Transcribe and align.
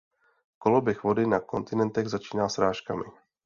Koloběh 0.57 1.03
vody 1.03 1.27
na 1.27 1.39
kontinentech 1.39 2.07
začíná 2.09 2.49
srážkami. 2.49 3.03